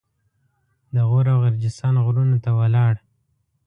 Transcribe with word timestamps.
د 0.93 0.95
غور 1.09 1.25
او 1.33 1.39
غرجستان 1.45 1.95
غرونو 2.05 2.37
ته 2.43 2.51
ولاړ. 2.59 2.93